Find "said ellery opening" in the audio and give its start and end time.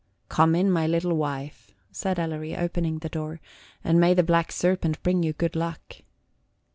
1.91-2.97